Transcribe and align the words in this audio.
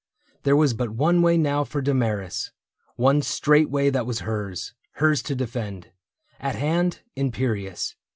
There 0.41 0.55
was 0.55 0.73
but 0.73 0.89
one 0.89 1.21
way 1.21 1.37
now 1.37 1.63
for 1.63 1.79
Damaris— 1.79 2.49
One 2.95 3.21
straight 3.21 3.69
way 3.69 3.91
that 3.91 4.07
was 4.07 4.21
hers, 4.21 4.73
hers 4.93 5.21
to 5.21 5.35
defend. 5.35 5.91
At 6.39 6.55
hand, 6.55 7.01
imperious. 7.15 7.95